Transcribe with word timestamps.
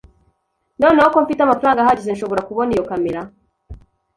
Noneho 0.81 1.07
ko 1.13 1.17
mfite 1.23 1.41
amafaranga 1.43 1.79
ahagije, 1.81 2.11
nshobora 2.13 2.45
kubona 2.49 2.71
iyo 2.75 2.83
kamera. 2.89 3.21